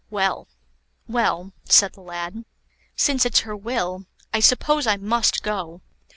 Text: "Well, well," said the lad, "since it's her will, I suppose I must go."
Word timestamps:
"Well, 0.09 0.47
well," 1.07 1.53
said 1.65 1.93
the 1.93 2.01
lad, 2.01 2.43
"since 2.95 3.23
it's 3.23 3.41
her 3.41 3.55
will, 3.55 4.07
I 4.33 4.39
suppose 4.39 4.87
I 4.87 4.97
must 4.97 5.43
go." 5.43 5.83